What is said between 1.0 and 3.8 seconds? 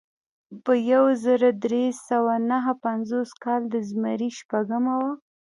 زر درې سوه نهه پنځوس کال د